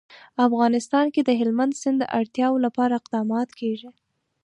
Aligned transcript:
افغانستان 0.47 1.05
کې 1.13 1.21
د 1.23 1.29
هلمند 1.39 1.73
سیند 1.81 1.97
د 2.01 2.05
اړتیاوو 2.19 2.63
لپاره 2.65 2.93
اقدامات 2.99 3.49
کېږي. 3.59 3.89